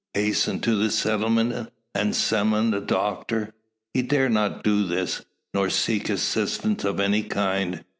[0.15, 3.53] Hasten to the settlement, and summon a doctor?
[3.93, 5.21] He dares not do this;
[5.53, 7.83] nor seek assistance of any kind.